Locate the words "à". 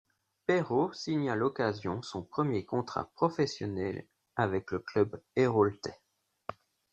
1.29-1.35